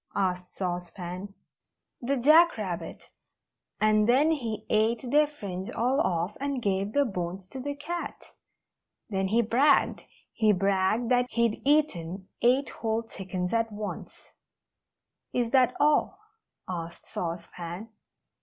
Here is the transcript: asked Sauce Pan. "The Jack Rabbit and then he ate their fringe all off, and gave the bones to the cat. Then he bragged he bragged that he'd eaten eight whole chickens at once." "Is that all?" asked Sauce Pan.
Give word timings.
asked 0.15 0.55
Sauce 0.55 0.89
Pan. 0.89 1.31
"The 2.01 2.17
Jack 2.17 2.57
Rabbit 2.57 3.11
and 3.79 4.09
then 4.09 4.31
he 4.31 4.65
ate 4.67 5.05
their 5.11 5.27
fringe 5.27 5.69
all 5.69 5.99
off, 6.01 6.35
and 6.39 6.59
gave 6.59 6.93
the 6.93 7.05
bones 7.05 7.47
to 7.49 7.59
the 7.59 7.75
cat. 7.75 8.31
Then 9.11 9.27
he 9.27 9.43
bragged 9.43 10.05
he 10.33 10.53
bragged 10.53 11.09
that 11.11 11.27
he'd 11.29 11.61
eaten 11.63 12.29
eight 12.41 12.69
whole 12.69 13.03
chickens 13.03 13.53
at 13.53 13.71
once." 13.71 14.33
"Is 15.33 15.51
that 15.51 15.75
all?" 15.79 16.17
asked 16.67 17.03
Sauce 17.05 17.47
Pan. 17.53 17.89